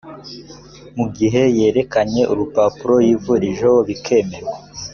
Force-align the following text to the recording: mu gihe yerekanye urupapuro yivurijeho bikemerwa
mu 0.97 1.05
gihe 1.17 1.41
yerekanye 1.57 2.21
urupapuro 2.31 2.95
yivurijeho 3.07 3.77
bikemerwa 3.87 4.55